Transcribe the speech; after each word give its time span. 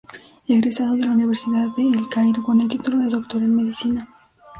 Egresado 0.47 0.95
de 0.95 1.05
la 1.05 1.11
Universidad 1.11 1.67
de 1.77 1.83
El 1.87 2.09
Cairo 2.09 2.41
con 2.41 2.59
el 2.59 2.67
título 2.67 2.97
de 2.97 3.09
doctor 3.11 3.43
en 3.43 3.55
medicina. 3.55 4.09